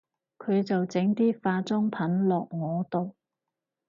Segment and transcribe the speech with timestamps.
[0.39, 3.15] 佢就整啲化妝品落我度